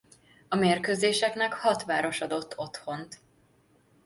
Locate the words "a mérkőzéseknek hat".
0.47-1.83